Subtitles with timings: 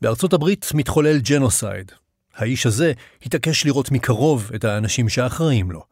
[0.00, 1.92] בארצות הברית מתחולל ג'נוסייד.
[2.34, 5.84] האיש הזה התעקש לראות מקרוב את האנשים שאחראים לו.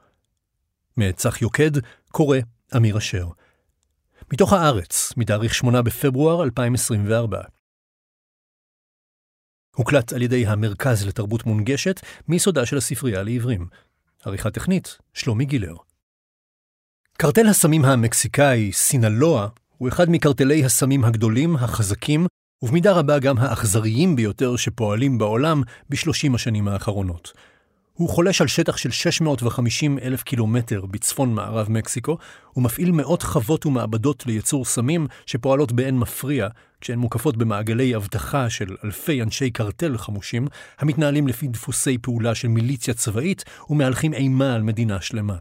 [0.97, 1.71] מאת צח יוקד,
[2.11, 2.39] קורא
[2.77, 3.29] אמיר אשר.
[4.33, 7.41] מתוך הארץ, מתאריך 8 בפברואר 2024.
[9.75, 13.67] הוקלט על ידי המרכז לתרבות מונגשת מיסודה של הספרייה לעברים.
[14.25, 15.75] עריכה טכנית, שלומי גילר.
[17.13, 22.27] קרטל הסמים המקסיקאי, סינלואה, הוא אחד מקרטלי הסמים הגדולים, החזקים,
[22.63, 27.33] ובמידה רבה גם האכזריים ביותר שפועלים בעולם בשלושים השנים האחרונות.
[27.93, 32.19] הוא חולש על שטח של 650 אלף קילומטר בצפון מערב מקסיקו,
[32.57, 36.49] ומפעיל מאות חוות ומעבדות לייצור סמים שפועלות באין מפריע,
[36.81, 42.95] כשהן מוקפות במעגלי אבטחה של אלפי אנשי קרטל חמושים, המתנהלים לפי דפוסי פעולה של מיליציה
[42.95, 45.37] צבאית ומהלכים אימה על מדינה שלמה.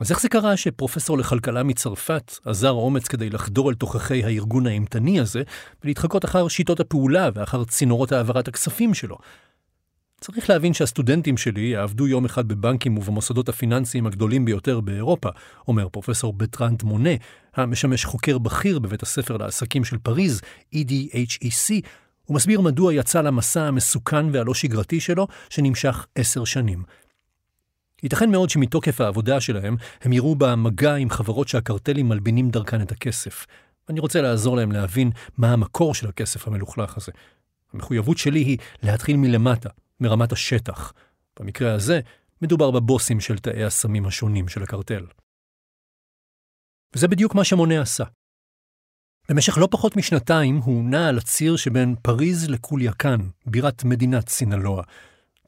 [0.00, 5.20] אז איך זה קרה שפרופסור לכלכלה מצרפת עזר אומץ כדי לחדור אל תוככי הארגון האימתני
[5.20, 5.42] הזה
[5.84, 9.18] ולהתחקות אחר שיטות הפעולה ואחר צינורות העברת הכספים שלו?
[10.20, 15.28] צריך להבין שהסטודנטים שלי יעבדו יום אחד בבנקים ובמוסדות הפיננסיים הגדולים ביותר באירופה,
[15.68, 17.10] אומר פרופסור בטרנט מונה,
[17.54, 20.40] המשמש חוקר בכיר בבית הספר לעסקים של פריז,
[20.74, 21.72] EDHEC,
[22.28, 26.82] ומסביר מדוע יצא למסע המסוכן והלא שגרתי שלו, שנמשך עשר שנים.
[28.02, 33.46] ייתכן מאוד שמתוקף העבודה שלהם, הם יראו במגע עם חברות שהקרטלים מלבינים דרכן את הכסף.
[33.88, 37.12] אני רוצה לעזור להם להבין מה המקור של הכסף המלוכלך הזה.
[37.72, 39.68] המחויבות שלי היא להתחיל מלמטה,
[40.00, 40.92] מרמת השטח.
[41.40, 42.00] במקרה הזה,
[42.42, 45.06] מדובר בבוסים של תאי הסמים השונים של הקרטל.
[46.96, 48.04] וזה בדיוק מה שמונה עשה.
[49.28, 54.82] במשך לא פחות משנתיים הוא נע על הציר שבין פריז לקוליאקן, בירת מדינת סינלואה.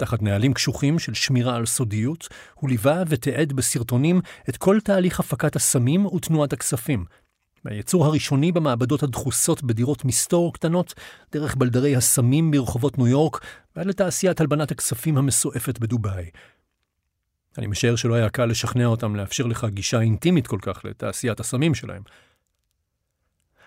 [0.01, 5.57] תחת נהלים קשוחים של שמירה על סודיות, הוא ליווה ותיעד בסרטונים את כל תהליך הפקת
[5.57, 7.05] הסמים ותנועת הכספים,
[7.65, 10.95] מהייצור הראשוני במעבדות הדחוסות בדירות מסתור קטנות,
[11.33, 13.41] דרך בלדרי הסמים ברחובות ניו יורק,
[13.77, 16.31] ועד לתעשיית הלבנת הכספים המסועפת בדובאי.
[17.59, 21.75] אני משער שלא היה קל לשכנע אותם לאפשר לך גישה אינטימית כל כך לתעשיית הסמים
[21.75, 22.03] שלהם.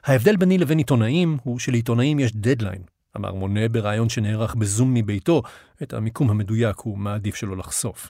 [0.03, 2.83] ההבדל ביני לבין עיתונאים הוא שלעיתונאים יש דדליין,
[3.17, 5.41] אמר מונה בריאיון שנערך בזום מביתו,
[5.83, 8.09] את המיקום המדויק הוא מעדיף שלא לחשוף.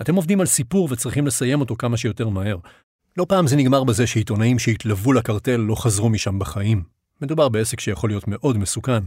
[0.00, 2.56] אתם עובדים על סיפור וצריכים לסיים אותו כמה שיותר מהר.
[3.16, 6.82] לא פעם זה נגמר בזה שעיתונאים שהתלוו לקרטל לא חזרו משם בחיים.
[7.22, 9.02] מדובר בעסק שיכול להיות מאוד מסוכן,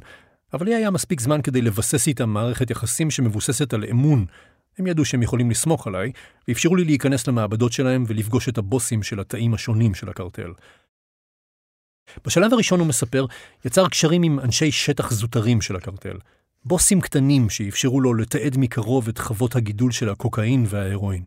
[0.53, 4.25] אבל לי היה מספיק זמן כדי לבסס איתם מערכת יחסים שמבוססת על אמון.
[4.77, 6.11] הם ידעו שהם יכולים לסמוך עליי,
[6.47, 10.51] ואפשרו לי להיכנס למעבדות שלהם ולפגוש את הבוסים של התאים השונים של הקרטל.
[12.25, 13.25] בשלב הראשון הוא מספר,
[13.65, 16.17] יצר קשרים עם אנשי שטח זוטרים של הקרטל.
[16.65, 21.23] בוסים קטנים שאפשרו לו לתעד מקרוב את חוות הגידול של הקוקאין וההרואין.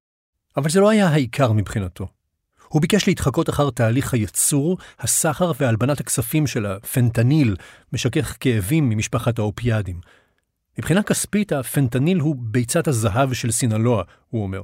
[0.57, 2.07] אבל זה לא היה העיקר מבחינתו.
[2.69, 7.57] הוא ביקש להתחקות אחר תהליך הייצור, הסחר והלבנת הכספים של הפנטניל,
[7.93, 10.01] משכך כאבים ממשפחת האופיאדים.
[10.79, 14.63] מבחינה כספית, הפנטניל הוא ביצת הזהב של סינלואה, הוא אומר.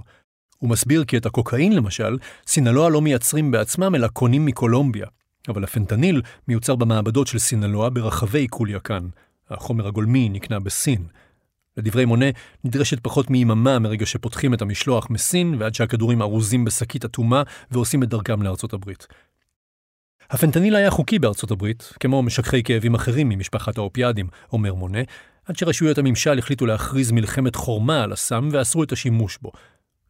[0.59, 5.07] הוא מסביר כי את הקוקאין, למשל, סינלואה לא מייצרים בעצמם, אלא קונים מקולומביה.
[5.49, 9.09] אבל הפנטניל מיוצר במעבדות של סינלואה ברחבי קוליאקן.
[9.51, 11.07] החומר הגולמי נקנה בסין.
[11.77, 12.27] לדברי מונה,
[12.65, 18.09] נדרשת פחות מיממה מרגע שפותחים את המשלוח מסין ועד שהכדורים ארוזים בשקית אטומה ועושים את
[18.09, 19.07] דרכם לארצות הברית.
[20.31, 25.03] הפנטניל היה חוקי בארצות הברית, כמו משככי כאבים אחרים ממשפחת האופיאדים, אומר מונה,
[25.45, 29.53] עד שרשויות הממשל החליטו להכריז מלחמת חורמה על הסם ואסרו את השימוש בו.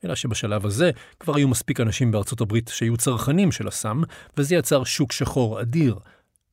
[0.05, 0.91] אלא שבשלב הזה
[1.21, 4.03] כבר היו מספיק אנשים בארצות הברית שהיו צרכנים של הסם,
[4.37, 5.99] וזה יצר שוק שחור אדיר.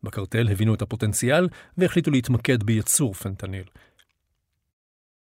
[0.03, 3.63] בקרטל הבינו את הפוטנציאל והחליטו להתמקד בייצור פנטניל.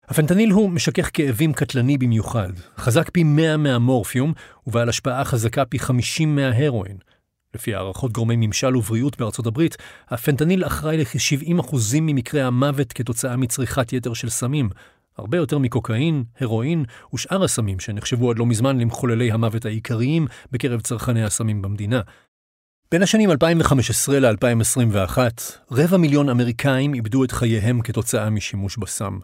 [0.07, 4.33] הפנטניל הוא משכך כאבים קטלני במיוחד, חזק פי 100 מהמורפיום
[4.67, 6.97] ובעל השפעה חזקה פי 50 מההרואין.
[7.53, 9.77] לפי הערכות גורמי ממשל ובריאות בארצות הברית,
[10.09, 14.69] הפנטניל אחראי לכ-70% ממקרי המוות כתוצאה מצריכת יתר של סמים,
[15.17, 21.23] הרבה יותר מקוקאין, הרואין ושאר הסמים שנחשבו עד לא מזמן למחוללי המוות העיקריים בקרב צרכני
[21.23, 22.01] הסמים במדינה.
[22.91, 25.17] בין השנים 2015 ל-2021,
[25.71, 29.19] רבע מיליון אמריקאים איבדו את חייהם כתוצאה משימוש בסם.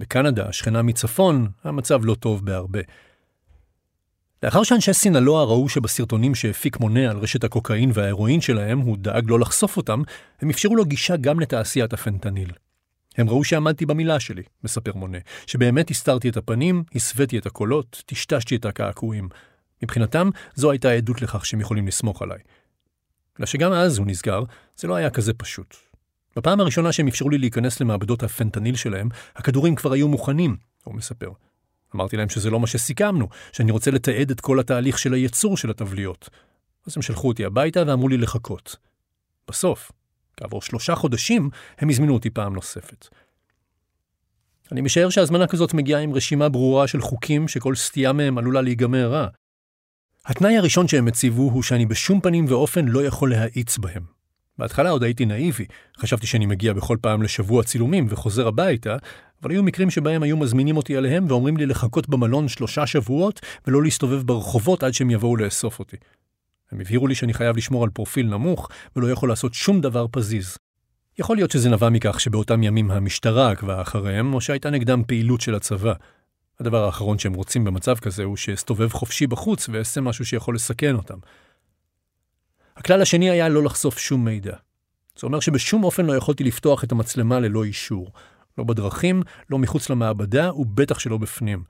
[0.00, 2.80] בקנדה, השכנה מצפון, המצב לא טוב בהרבה.
[4.42, 9.40] לאחר שאנשי סינלואה ראו שבסרטונים שהפיק מונה על רשת הקוקאין וההרואין שלהם, הוא דאג לא
[9.40, 10.02] לחשוף אותם,
[10.40, 12.50] הם אפשרו לו גישה גם לתעשיית הפנטניל.
[13.16, 18.56] הם ראו שעמדתי במילה שלי, מספר מונה, שבאמת הסתרתי את הפנים, הסוויתי את הקולות, טשטשתי
[18.56, 19.28] את הקעקועים.
[19.82, 22.38] מבחינתם, זו הייתה עדות לכך שהם יכולים לסמוך עליי.
[23.38, 24.42] אלא שגם אז, הוא נסגר,
[24.76, 25.76] זה לא היה כזה פשוט.
[26.36, 31.30] בפעם הראשונה שהם אפשרו לי להיכנס למעבדות הפנטניל שלהם, הכדורים כבר היו מוכנים, הוא מספר.
[31.94, 35.70] אמרתי להם שזה לא מה שסיכמנו, שאני רוצה לתעד את כל התהליך של הייצור של
[35.70, 36.28] התבליות.
[36.86, 38.76] אז הם שלחו אותי הביתה ואמרו לי לחכות.
[39.48, 39.92] בסוף,
[40.36, 43.08] כעבור שלושה חודשים הם הזמינו אותי פעם נוספת.
[44.72, 49.10] אני משער שהזמנה כזאת מגיעה עם רשימה ברורה של חוקים שכל סטייה מהם עלולה להיגמר
[49.12, 49.26] רע.
[50.26, 54.02] התנאי הראשון שהם הציבו הוא שאני בשום פנים ואופן לא יכול להאיץ בהם.
[54.58, 55.64] בהתחלה עוד הייתי נאיבי,
[55.98, 58.96] חשבתי שאני מגיע בכל פעם לשבוע צילומים וחוזר הביתה,
[59.42, 63.82] אבל היו מקרים שבהם היו מזמינים אותי עליהם ואומרים לי לחכות במלון שלושה שבועות ולא
[63.82, 65.96] להסתובב ברחובות עד שהם יבואו לאסוף אותי.
[66.72, 70.58] הם הבהירו לי שאני חייב לשמור על פרופיל נמוך ולא יכול לעשות שום דבר פזיז.
[71.18, 75.54] יכול להיות שזה נבע מכך שבאותם ימים המשטרה עקבה אחריהם, או שהייתה נגדם פעילות של
[75.54, 75.92] הצבא.
[76.60, 81.18] הדבר האחרון שהם רוצים במצב כזה הוא שאסתובב חופשי בחוץ ואעשה משהו שיכול לסכן אותם.
[82.76, 84.56] הכלל השני היה לא לחשוף שום מידע.
[85.18, 88.12] זה אומר שבשום אופן לא יכולתי לפתוח את המצלמה ללא אישור.
[88.58, 91.64] לא בדרכים, לא מחוץ למעבדה, ובטח שלא בפנים.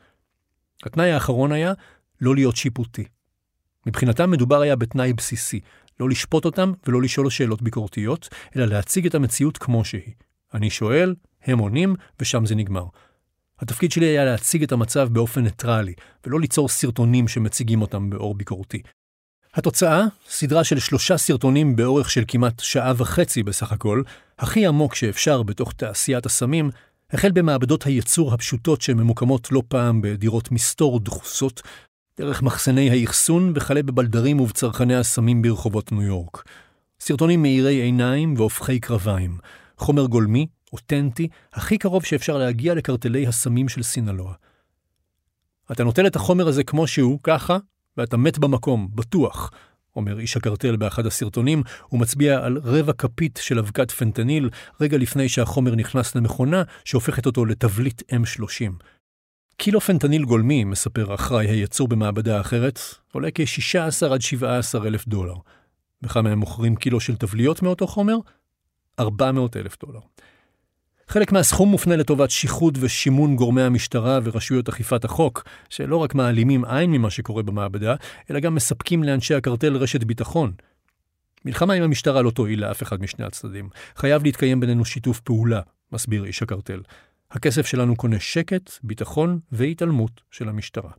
[0.82, 1.72] התנאי האחרון היה
[2.20, 3.04] לא להיות שיפוטי.
[3.86, 5.60] מבחינתם מדובר היה בתנאי בסיסי,
[6.00, 10.14] לא לשפוט אותם ולא לשאול שאלות ביקורתיות, אלא להציג את המציאות כמו שהיא.
[10.54, 12.84] אני שואל, הם עונים, ושם זה נגמר.
[13.60, 15.94] התפקיד שלי היה להציג את המצב באופן ניטרלי,
[16.26, 18.82] ולא ליצור סרטונים שמציגים אותם באור ביקורתי.
[19.54, 24.02] התוצאה, סדרה של שלושה סרטונים באורך של כמעט שעה וחצי בסך הכל,
[24.38, 26.70] הכי עמוק שאפשר בתוך תעשיית הסמים,
[27.10, 31.62] החל במעבדות הייצור הפשוטות שממוקמות לא פעם בדירות מסתור דחוסות,
[32.18, 36.44] דרך מחסני האחסון וכלה בבלדרים ובצרכני הסמים ברחובות ניו יורק.
[37.00, 39.38] סרטונים מאירי עיניים והופכי קרביים,
[39.78, 44.34] חומר גולמי, אותנטי, הכי קרוב שאפשר להגיע לקרטלי הסמים של סינלואה.
[45.72, 47.58] אתה נוטל את החומר הזה כמו שהוא, ככה,
[47.96, 49.50] ואתה מת במקום, בטוח,
[49.96, 51.62] אומר איש הקרטל באחד הסרטונים,
[51.92, 58.02] ומצביע על רבע כפית של אבקת פנטניל רגע לפני שהחומר נכנס למכונה שהופכת אותו לתבליט
[58.12, 58.72] M30.
[59.56, 62.81] קילו פנטניל גולמי, מספר אחראי הייצור במעבדה אחרת,
[63.12, 65.35] עולה כ-16 עד 17 אלף דולר.
[66.03, 68.17] בכמה הם מוכרים קילו של תבליות מאותו חומר?
[68.99, 70.00] 400 אלף דולר.
[71.08, 76.91] חלק מהסכום מופנה לטובת שיחוד ושימון גורמי המשטרה ורשויות אכיפת החוק, שלא רק מעלימים עין
[76.91, 77.94] ממה שקורה במעבדה,
[78.31, 80.53] אלא גם מספקים לאנשי הקרטל רשת ביטחון.
[81.44, 83.69] מלחמה עם המשטרה לא תועיל לאף אחד משני הצדדים.
[83.97, 85.61] חייב להתקיים בינינו שיתוף פעולה,
[85.93, 86.81] מסביר איש הקרטל.
[87.31, 90.90] הכסף שלנו קונה שקט, ביטחון והתעלמות של המשטרה.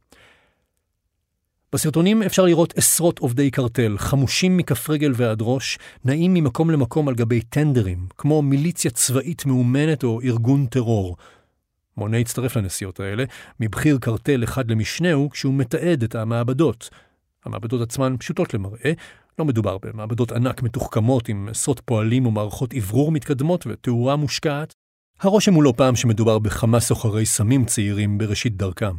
[1.74, 7.16] בסרטונים אפשר לראות עשרות עובדי קרטל, חמושים מכף רגל ועד ראש, נעים ממקום למקום על
[7.16, 11.18] גבי טנדרים, כמו מיליציה צבאית מאומנת או ארגון טרור.
[11.98, 13.24] מונה הצטרף לנסיעות האלה,
[13.60, 16.90] מבכיר קרטל אחד למשנהו, כשהוא מתעד את המעבדות.
[17.46, 18.92] המעבדות עצמן פשוטות למראה,
[19.40, 24.87] לא מדובר במעבדות ענק מתוחכמות עם עשרות פועלים ומערכות אוורור מתקדמות ותאורה מושקעת.
[25.20, 28.96] הרושם הוא לא פעם שמדובר בכמה סוחרי סמים צעירים בראשית דרכם.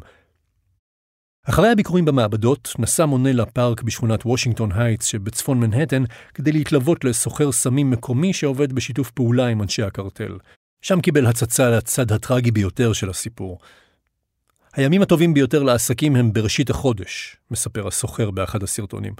[1.49, 6.05] אחרי הביקורים במעבדות, נסע מונה לפארק בשכונת וושינגטון הייטס שבצפון מנהטן
[6.35, 10.39] כדי להתלוות לסוחר סמים מקומי שעובד בשיתוף פעולה עם אנשי הקרטל.
[10.83, 13.59] שם קיבל הצצה לצד הטרגי ביותר של הסיפור.
[14.73, 19.15] הימים הטובים ביותר לעסקים הם בראשית החודש, מספר הסוחר באחד הסרטונים.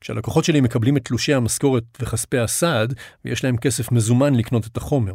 [0.00, 2.94] כשהלקוחות שלי מקבלים את תלושי המשכורת וכספי הסעד,
[3.24, 5.14] ויש להם כסף מזומן לקנות את החומר.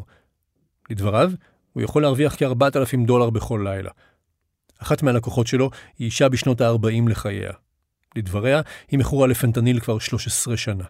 [0.94, 1.32] לדבריו,
[1.74, 3.92] הוא יכול להרוויח כ-4,000 דולר בכל לילה.
[4.78, 5.70] אחת מהלקוחות שלו
[6.00, 7.52] היא אישה בשנות ה-40 לחייה.
[8.16, 8.62] לדבריה,
[8.92, 10.84] היא מכורה לפנטניל כבר 13 שנה.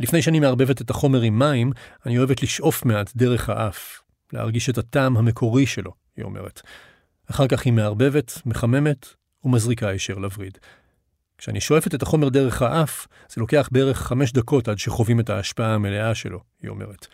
[0.00, 1.72] לפני שאני מערבבת את החומר עם מים,
[2.06, 4.00] אני אוהבת לשאוף מעט דרך האף,
[4.32, 6.60] להרגיש את הטעם המקורי שלו, היא אומרת.
[7.30, 9.06] אחר כך היא מערבבת, מחממת
[9.44, 10.58] ומזריקה הישר לווריד.
[11.38, 15.74] כשאני שואפת את החומר דרך האף, זה לוקח בערך חמש דקות עד שחווים את ההשפעה
[15.74, 17.06] המלאה שלו, היא אומרת.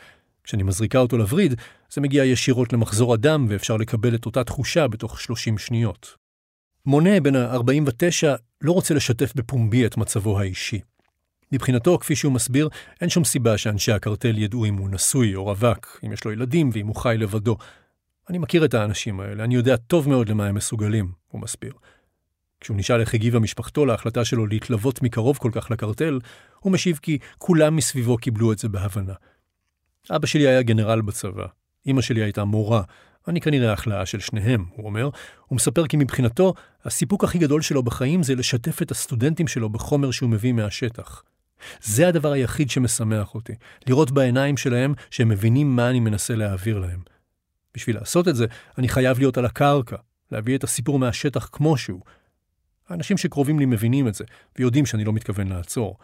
[0.49, 1.55] כשאני מזריקה אותו לווריד,
[1.93, 6.17] זה מגיע ישירות למחזור הדם ואפשר לקבל את אותה תחושה בתוך 30 שניות.
[6.87, 10.81] מונה בן ה-49 לא רוצה לשתף בפומבי את מצבו האישי.
[11.53, 12.69] מבחינתו, כפי שהוא מסביר,
[13.01, 16.71] אין שום סיבה שאנשי הקרטל ידעו אם הוא נשוי או רווק, אם יש לו ילדים
[16.73, 17.57] ואם הוא חי לבדו.
[18.31, 21.73] אני מכיר את האנשים האלה, אני יודע טוב מאוד למה הם מסוגלים, הוא מסביר.
[22.61, 26.21] כשהוא נשאל איך הגיבה משפחתו להחלטה שלו להתלוות מקרוב כל כך לקרטל,
[26.61, 29.15] הוא משיב כי כולם מסביבו קיבלו את זה בהבנה.
[30.11, 31.47] אבא שלי היה גנרל בצבא,
[31.87, 32.83] אמא שלי הייתה מורה,
[33.29, 35.11] אני כנראה החלאה של שניהם, הוא אומר.
[35.47, 40.11] הוא מספר כי מבחינתו, הסיפוק הכי גדול שלו בחיים זה לשתף את הסטודנטים שלו בחומר
[40.11, 41.23] שהוא מביא מהשטח.
[41.83, 43.53] זה הדבר היחיד שמשמח אותי,
[43.87, 47.01] לראות בעיניים שלהם שהם מבינים מה אני מנסה להעביר להם.
[47.75, 48.47] בשביל לעשות את זה,
[48.79, 49.97] אני חייב להיות על הקרקע,
[50.33, 52.01] להביא את הסיפור מהשטח כמו שהוא.
[52.89, 54.25] האנשים שקרובים לי מבינים את זה,
[54.59, 55.99] ויודעים שאני לא מתכוון לעצור.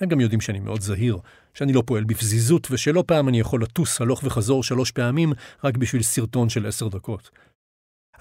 [0.00, 1.18] הם גם יודעים שאני מאוד זהיר,
[1.54, 5.32] שאני לא פועל בפזיזות, ושלא פעם אני יכול לטוס הלוך וחזור שלוש פעמים
[5.64, 7.30] רק בשביל סרטון של עשר דקות.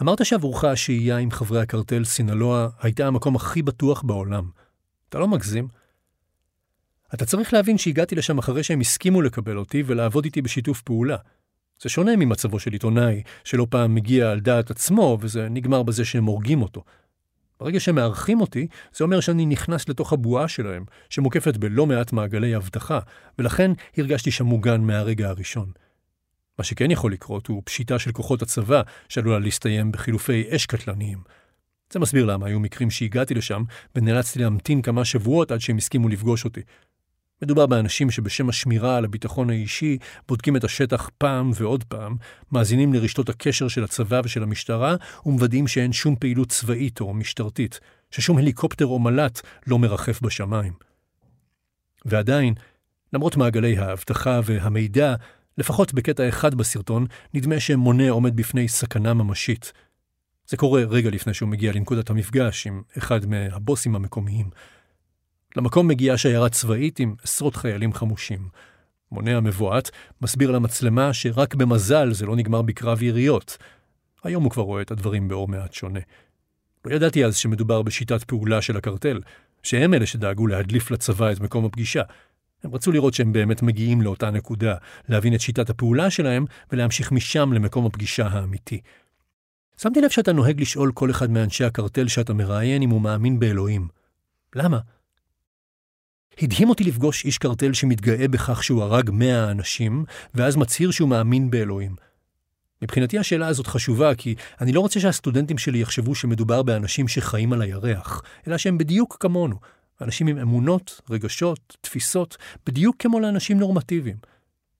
[0.01, 4.49] אמרת שעבורך השהייה עם חברי הקרטל סינלואה הייתה המקום הכי בטוח בעולם.
[5.09, 5.67] אתה לא מגזים?
[7.13, 11.17] אתה צריך להבין שהגעתי לשם אחרי שהם הסכימו לקבל אותי ולעבוד איתי בשיתוף פעולה.
[11.81, 16.25] זה שונה ממצבו של עיתונאי, שלא פעם מגיע על דעת עצמו, וזה נגמר בזה שהם
[16.25, 16.83] הורגים אותו.
[17.59, 22.55] ברגע שהם מארחים אותי, זה אומר שאני נכנס לתוך הבועה שלהם, שמוקפת בלא מעט מעגלי
[22.55, 22.99] אבטחה,
[23.39, 25.71] ולכן הרגשתי שם מוגן מהרגע הראשון.
[26.59, 31.19] מה שכן יכול לקרות הוא פשיטה של כוחות הצבא, שעלולה להסתיים בחילופי אש קטלניים.
[31.93, 33.63] זה מסביר למה היו מקרים שהגעתי לשם,
[33.95, 36.61] ונאלצתי להמתין כמה שבועות עד שהם הסכימו לפגוש אותי.
[37.41, 42.15] מדובר באנשים שבשם השמירה על הביטחון האישי בודקים את השטח פעם ועוד פעם,
[42.51, 47.79] מאזינים לרשתות הקשר של הצבא ושל המשטרה, ומוודאים שאין שום פעילות צבאית או משטרתית,
[48.11, 50.73] ששום הליקופטר או מל"ט לא מרחף בשמיים.
[52.05, 52.53] ועדיין,
[53.13, 55.15] למרות מעגלי האבטחה והמידע,
[55.57, 59.73] לפחות בקטע אחד בסרטון, נדמה שמונה עומד בפני סכנה ממשית.
[60.47, 64.49] זה קורה רגע לפני שהוא מגיע לנקודת המפגש עם אחד מהבוסים המקומיים.
[65.59, 68.47] למקום מגיעה שיירה צבאית עם עשרות חיילים חמושים.
[69.11, 73.57] מונה המבועת מסביר למצלמה שרק במזל זה לא נגמר בקרב יריות.
[74.23, 75.99] היום הוא כבר רואה את הדברים באור מעט שונה.
[76.85, 79.21] לא ידעתי אז שמדובר בשיטת פעולה של הקרטל,
[79.63, 82.01] שהם אלה שדאגו להדליף לצבא את מקום הפגישה.
[82.63, 84.75] הם רצו לראות שהם באמת מגיעים לאותה נקודה,
[85.09, 88.81] להבין את שיטת הפעולה שלהם ולהמשיך משם למקום הפגישה האמיתי.
[89.77, 93.87] שמתי לב שאתה נוהג לשאול כל אחד מאנשי הקרטל שאתה מראיין אם הוא מאמין באלוהים.
[94.55, 94.79] למה?
[96.41, 101.49] הדהים אותי לפגוש איש קרטל שמתגאה בכך שהוא הרג מאה אנשים, ואז מצהיר שהוא מאמין
[101.49, 101.95] באלוהים.
[102.81, 107.61] מבחינתי השאלה הזאת חשובה, כי אני לא רוצה שהסטודנטים שלי יחשבו שמדובר באנשים שחיים על
[107.61, 109.55] הירח, אלא שהם בדיוק כמונו,
[110.01, 114.17] אנשים עם אמונות, רגשות, תפיסות, בדיוק כמו לאנשים נורמטיביים.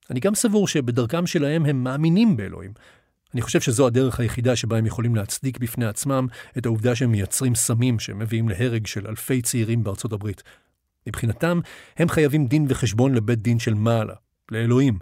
[0.10, 2.72] אני גם סבור שבדרכם שלהם הם מאמינים באלוהים.
[3.34, 7.56] אני חושב שזו הדרך היחידה שבה הם יכולים להצדיק בפני עצמם את העובדה שהם מייצרים
[7.56, 10.44] סמים שמביאים להרג של אלפי צעירים בארצות הברית.
[11.08, 11.60] מבחינתם,
[11.98, 14.14] הם חייבים דין וחשבון לבית דין של מעלה,
[14.52, 15.00] לאלוהים,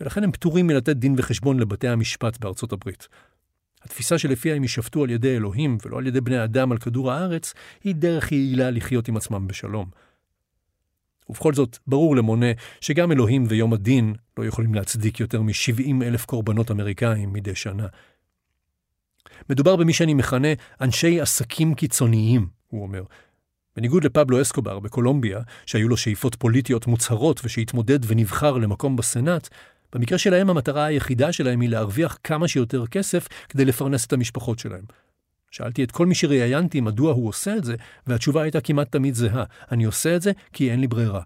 [0.00, 3.08] ולכן הם פטורים מלתת דין וחשבון לבתי המשפט בארצות הברית.
[3.82, 7.54] התפיסה שלפיה הם יישפטו על ידי אלוהים ולא על ידי בני אדם על כדור הארץ,
[7.84, 9.90] היא דרך יעילה לחיות עם עצמם בשלום.
[11.28, 12.46] ובכל זאת, ברור למונה
[12.80, 17.86] שגם אלוהים ויום הדין לא יכולים להצדיק יותר מ-70 אלף קורבנות אמריקאים מדי שנה.
[19.50, 20.48] מדובר במי שאני מכנה
[20.80, 23.02] אנשי עסקים קיצוניים, הוא אומר,
[23.76, 29.48] בניגוד לפבלו אסקובר בקולומביה, שהיו לו שאיפות פוליטיות מוצהרות ושהתמודד ונבחר למקום בסנאט,
[29.94, 34.84] במקרה שלהם המטרה היחידה שלהם היא להרוויח כמה שיותר כסף כדי לפרנס את המשפחות שלהם.
[35.50, 37.74] שאלתי את כל מי שראיינתי מדוע הוא עושה את זה,
[38.06, 41.22] והתשובה הייתה כמעט תמיד זהה, אני עושה את זה כי אין לי ברירה.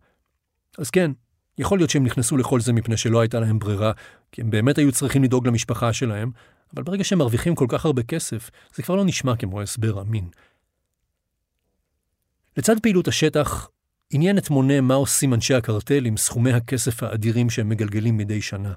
[0.79, 1.11] אז כן,
[1.59, 3.93] יכול להיות שהם נכנסו לכל זה מפני שלא הייתה להם ברירה,
[4.33, 6.31] כי הם באמת היו צריכים לדאוג למשפחה שלהם,
[6.75, 10.29] אבל ברגע שהם מרוויחים כל כך הרבה כסף, זה כבר לא נשמע כמו הסבר אמין.
[12.57, 13.69] לצד פעילות השטח,
[14.11, 18.73] עניין את מונה מה עושים אנשי הקרטל עם סכומי הכסף האדירים שהם מגלגלים מדי שנה.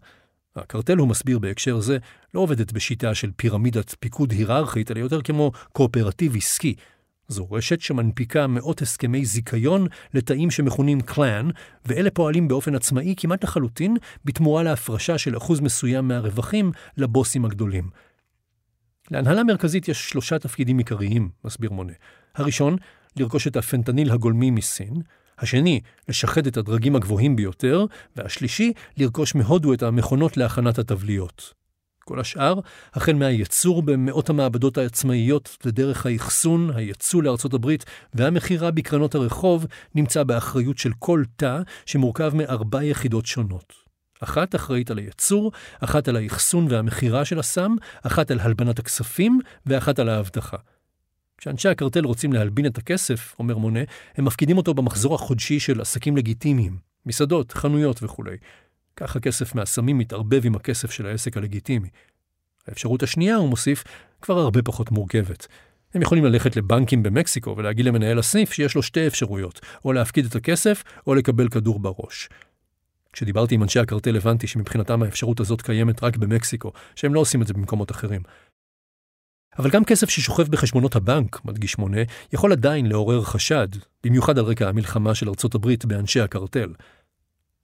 [0.56, 1.98] הקרטל, הוא מסביר בהקשר זה,
[2.34, 6.76] לא עובדת בשיטה של פירמידת פיקוד היררכית, אלא יותר כמו קואופרטיב עסקי.
[7.28, 11.50] זו רשת שמנפיקה מאות הסכמי זיכיון לתאים שמכונים קלאן,
[11.86, 17.90] ואלה פועלים באופן עצמאי כמעט לחלוטין, בתמורה להפרשה של אחוז מסוים מהרווחים לבוסים הגדולים.
[19.12, 21.94] להנהלה מרכזית יש שלושה תפקידים עיקריים, מסביר מונה.
[22.36, 22.78] הראשון,
[23.18, 24.94] לרכוש את הפנטניל הגולמי מסין,
[25.40, 25.80] השני,
[26.10, 31.54] לשחד את הדרגים הגבוהים ביותר, והשלישי, לרכוש מהודו את המכונות להכנת התבליות.
[32.06, 32.60] כל השאר,
[32.94, 39.66] החל מהייצור במאות המעבדות העצמאיות לדרך האחסון, הייצוא לארצות הברית והמכירה בקרנות הרחוב,
[39.96, 43.74] נמצא באחריות של כל תא שמורכב מארבע יחידות שונות.
[44.24, 50.00] אחת אחראית על הייצור, אחת על האחסון והמכירה של הסם, אחת על הלבנת הכספים ואחת
[50.00, 50.58] על האבטחה.
[51.44, 53.80] כשאנשי הקרטל רוצים להלבין את הכסף, אומר מונה,
[54.16, 58.38] הם מפקידים אותו במחזור החודשי של עסקים לגיטימיים, מסעדות, חנויות וכולי.
[58.96, 61.88] כך הכסף מהסמים מתערבב עם הכסף של העסק הלגיטימי.
[62.68, 63.84] האפשרות השנייה, הוא מוסיף,
[64.22, 65.48] כבר הרבה פחות מורכבת.
[65.94, 70.36] הם יכולים ללכת לבנקים במקסיקו ולהגיד למנהל הסניף שיש לו שתי אפשרויות, או להפקיד את
[70.36, 72.30] הכסף, או לקבל כדור בראש.
[73.14, 77.48] כשדיברתי עם אנשי הקרטל הבנתי שמבחינתם האפשרות הזאת קיימת רק במקסיקו, שהם לא עושים את
[77.48, 78.22] זה במקומות אחרים.
[79.60, 82.02] אבל גם כסף ששוכב בחשבונות הבנק, מדגיש מונה,
[82.34, 83.68] יכול עדיין לעורר חשד,
[84.04, 86.74] במיוחד על רקע המלחמה של ארצות הברית באנשי הקרטל.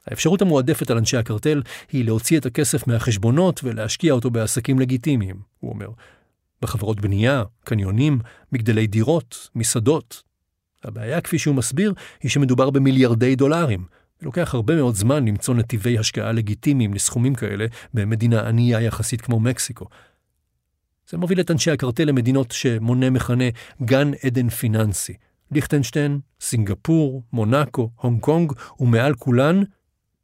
[0.08, 5.72] האפשרות המועדפת על אנשי הקרטל היא להוציא את הכסף מהחשבונות ולהשקיע אותו בעסקים לגיטימיים, הוא
[5.72, 5.90] אומר.
[6.62, 8.20] בחברות בנייה, קניונים,
[8.52, 10.24] מגדלי דירות, מסעדות.
[10.84, 11.94] הבעיה, כפי שהוא מסביר,
[12.24, 13.86] היא שמדובר במיליארדי דולרים.
[14.22, 19.86] ולוקח הרבה מאוד זמן למצוא נתיבי השקעה לגיטימיים לסכומים כאלה במדינה ענייה יחסית כמו מקסיקו.
[21.10, 23.44] זה מוביל את אנשי הקרטל למדינות שמונה מכנה
[23.82, 25.14] גן עדן פיננסי,
[25.52, 29.64] ליכטנשטיין, סינגפור, מונאקו, הונג קונג, ומעל כולן,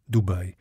[0.09, 0.51] דובאי.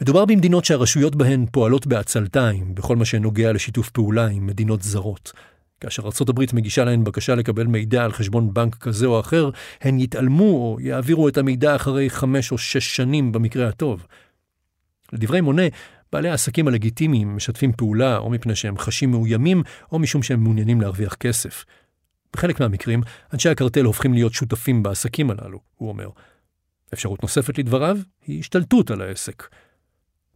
[0.00, 5.32] מדובר במדינות שהרשויות בהן פועלות בעצלתיים בכל מה שנוגע לשיתוף פעולה עם מדינות זרות.
[5.80, 9.50] כאשר הברית מגישה להן בקשה לקבל מידע על חשבון בנק כזה או אחר,
[9.80, 14.06] הן יתעלמו או יעבירו את המידע אחרי חמש או שש שנים במקרה הטוב.
[15.12, 15.62] לדברי מונה,
[16.12, 21.14] בעלי העסקים הלגיטימיים משתפים פעולה או מפני שהם חשים מאוימים או משום שהם מעוניינים להרוויח
[21.14, 21.64] כסף.
[22.32, 26.08] בחלק מהמקרים, אנשי הקרטל הופכים להיות שותפים בעסקים הללו, הוא אומר.
[26.94, 29.48] אפשרות נוספת לדבריו היא השתלטות על העסק.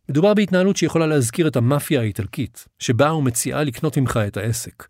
[0.08, 4.86] מדובר בהתנהלות שיכולה להזכיר את המאפיה האיטלקית, שבאה ומציעה לקנות ממך את העסק.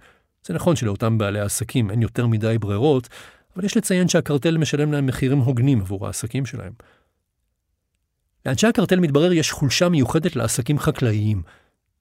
[0.46, 3.08] זה נכון שלאותם בעלי העסקים אין יותר מדי ברירות,
[3.56, 6.72] אבל יש לציין שהקרטל משלם להם מחירים הוגנים עבור העסקים שלהם.
[8.46, 11.42] לאנשי הקרטל מתברר יש חולשה מיוחדת לעסקים חקלאיים.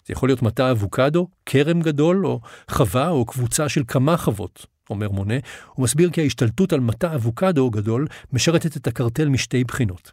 [0.05, 2.39] זה יכול להיות מטע אבוקדו, כרם גדול, או
[2.71, 5.33] חווה או קבוצה של כמה חוות, אומר מונה,
[5.77, 10.11] ומסביר כי ההשתלטות על מטע אבוקדו גדול משרתת את הקרטל משתי בחינות.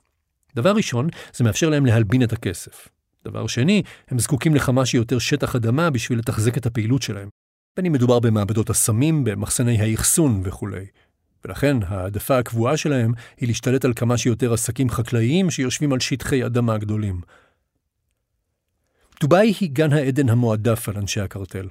[0.55, 2.89] דבר ראשון, זה מאפשר להם להלבין את הכסף.
[3.25, 7.29] דבר שני, הם זקוקים לכמה שיותר שטח אדמה בשביל לתחזק את הפעילות שלהם.
[7.77, 10.87] בין אם מדובר במעבדות הסמים, במחסני האחסון וכולי.
[11.47, 16.79] ולכן העדפה הקבועה שלהם היא להשתלט על כמה שיותר עסקים חקלאיים שיושבים על שטחי אדמה
[16.79, 17.21] גדולים.
[19.21, 21.69] דובאי היא גן העדן המועדף על אנשי הקרטל.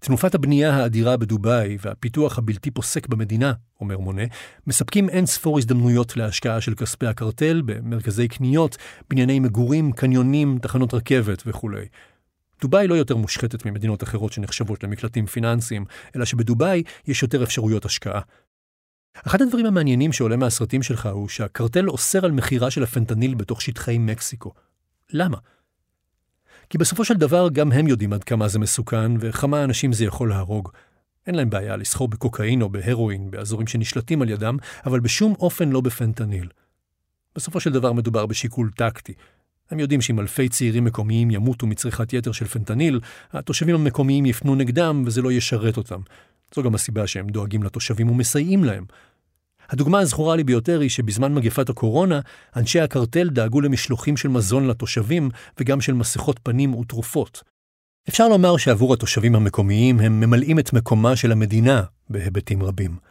[0.00, 4.22] תנופת הבנייה האדירה בדובאי והפיתוח הבלתי פוסק במדינה, אומר מונה,
[4.66, 8.76] מספקים אין ספור הזדמנויות להשקעה של כספי הקרטל במרכזי קניות,
[9.10, 11.86] בנייני מגורים, קניונים, תחנות רכבת וכולי.
[12.60, 15.84] דובאי לא יותר מושחתת ממדינות אחרות שנחשבות למקלטים פיננסיים,
[16.16, 18.20] אלא שבדובאי יש יותר אפשרויות השקעה.
[19.26, 23.98] אחד הדברים המעניינים שעולה מהסרטים שלך הוא שהקרטל אוסר על מכירה של הפנטניל בתוך שטחי
[23.98, 24.52] מקסיקו.
[25.10, 25.38] למה?
[26.70, 30.28] כי בסופו של דבר גם הם יודעים עד כמה זה מסוכן וכמה אנשים זה יכול
[30.28, 30.68] להרוג.
[31.26, 35.80] אין להם בעיה לסחור בקוקאין או בהרואין באזורים שנשלטים על ידם, אבל בשום אופן לא
[35.80, 36.48] בפנטניל.
[37.36, 39.14] בסופו של דבר מדובר בשיקול טקטי.
[39.70, 43.00] הם יודעים שאם אלפי צעירים מקומיים ימותו מצריכת יתר של פנטניל,
[43.32, 46.00] התושבים המקומיים יפנו נגדם וזה לא ישרת אותם.
[46.54, 48.84] זו גם הסיבה שהם דואגים לתושבים ומסייעים להם.
[49.70, 52.20] הדוגמה הזכורה לי ביותר היא שבזמן מגפת הקורונה,
[52.56, 57.42] אנשי הקרטל דאגו למשלוחים של מזון לתושבים וגם של מסכות פנים ותרופות.
[58.08, 63.09] אפשר לומר שעבור התושבים המקומיים הם ממלאים את מקומה של המדינה בהיבטים רבים.